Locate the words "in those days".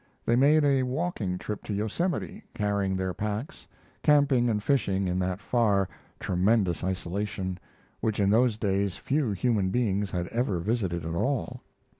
8.19-8.97